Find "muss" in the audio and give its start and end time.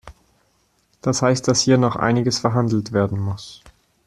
3.19-3.61